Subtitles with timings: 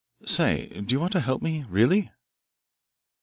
[0.25, 2.09] Say, do you want to help me really?"